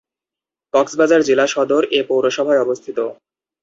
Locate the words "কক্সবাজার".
0.73-1.21